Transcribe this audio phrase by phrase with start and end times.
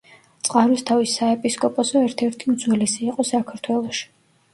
[0.47, 4.09] წყაროსთავის საეპისკოპოსო ერთ-ერთი უძველესი იყო საქართველოში.